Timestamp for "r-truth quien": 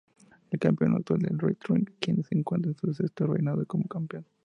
1.33-2.23